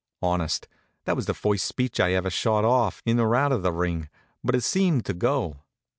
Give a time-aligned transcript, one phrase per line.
[0.23, 0.67] Honest,
[1.05, 4.09] that was the first speech I ever shot off, in or out of the ring,
[4.43, 5.57] but it seemed to go.